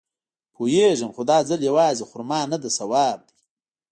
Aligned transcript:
پوېېږم 0.53 1.11
خو 1.15 1.21
دا 1.31 1.37
ځل 1.49 1.59
يوازې 1.69 2.03
خرما 2.09 2.39
نده 2.51 2.69
ثواب 2.77 3.19
دی. 3.27 3.35